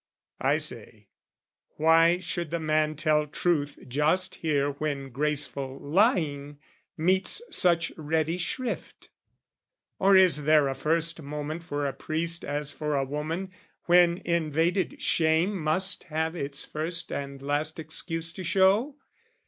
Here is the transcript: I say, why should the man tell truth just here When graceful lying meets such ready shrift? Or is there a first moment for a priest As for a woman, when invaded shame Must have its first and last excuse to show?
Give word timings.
I 0.39 0.57
say, 0.57 1.09
why 1.77 2.17
should 2.17 2.49
the 2.49 2.59
man 2.59 2.95
tell 2.95 3.27
truth 3.27 3.77
just 3.87 4.33
here 4.33 4.71
When 4.71 5.11
graceful 5.11 5.77
lying 5.79 6.57
meets 6.97 7.39
such 7.51 7.91
ready 7.95 8.39
shrift? 8.39 9.11
Or 9.99 10.15
is 10.15 10.45
there 10.45 10.67
a 10.67 10.73
first 10.73 11.21
moment 11.21 11.61
for 11.61 11.85
a 11.85 11.93
priest 11.93 12.43
As 12.43 12.73
for 12.73 12.95
a 12.95 13.05
woman, 13.05 13.51
when 13.85 14.17
invaded 14.25 14.99
shame 15.03 15.55
Must 15.55 16.05
have 16.05 16.35
its 16.35 16.65
first 16.65 17.11
and 17.11 17.39
last 17.39 17.77
excuse 17.77 18.33
to 18.33 18.43
show? 18.43 18.95